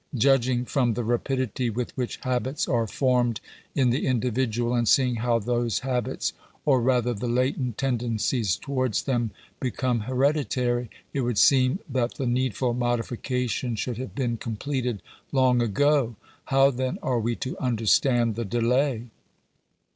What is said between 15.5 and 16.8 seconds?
ago. How,